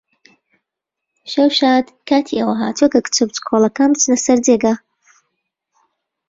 شەو 1.31 1.49
شاد! 1.59 1.85
کاتی 2.07 2.39
ئەوە 2.39 2.55
هاتووە 2.61 2.87
کە 2.93 2.99
کچە 3.05 3.23
بچکۆڵەکەکان 3.27 3.89
بچنە 3.93 4.17
سەر 4.25 4.37
جێگا. 4.45 4.73